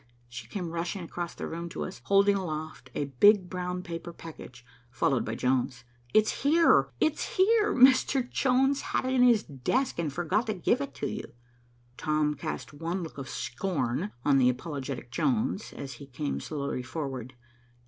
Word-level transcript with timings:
and 0.01 0.07
she 0.29 0.47
came 0.47 0.71
rushing 0.71 1.03
across 1.03 1.35
the 1.35 1.45
room 1.47 1.69
to 1.69 1.83
us, 1.85 2.01
holding 2.05 2.35
aloft 2.35 2.89
a 2.95 3.05
big 3.19 3.51
brown 3.51 3.83
paper 3.83 4.11
package, 4.11 4.65
followed 4.89 5.23
by 5.23 5.35
Jones. 5.35 5.83
"It's 6.11 6.41
here, 6.41 6.89
it's 6.99 7.37
here! 7.37 7.75
Mr. 7.75 8.27
Jones 8.27 8.81
had 8.81 9.05
it 9.05 9.13
in 9.13 9.21
his 9.21 9.43
desk, 9.43 9.99
and 9.99 10.11
forgot 10.11 10.47
to 10.47 10.55
give 10.55 10.81
it 10.81 10.95
to 10.95 11.07
you." 11.07 11.33
Tom 11.97 12.33
cast 12.33 12.73
one 12.73 13.03
look 13.03 13.19
of 13.19 13.29
scorn 13.29 14.11
on 14.25 14.39
the 14.39 14.49
apologetic 14.49 15.11
Jones, 15.11 15.71
as 15.71 15.93
he 16.01 16.07
came 16.07 16.39
slowly 16.39 16.81
forward. 16.81 17.35